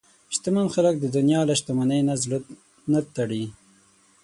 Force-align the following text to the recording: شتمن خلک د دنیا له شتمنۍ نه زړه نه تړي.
شتمن 0.35 0.67
خلک 0.75 0.95
د 0.99 1.05
دنیا 1.17 1.41
له 1.49 1.53
شتمنۍ 1.59 2.01
نه 2.09 2.15
زړه 2.23 2.37
نه 2.91 2.99
تړي. 3.15 3.43